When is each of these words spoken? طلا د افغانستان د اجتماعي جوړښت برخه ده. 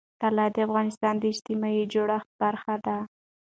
طلا 0.21 0.45
د 0.55 0.57
افغانستان 0.67 1.15
د 1.19 1.23
اجتماعي 1.33 1.83
جوړښت 1.93 2.29
برخه 2.41 2.75
ده. 2.85 2.97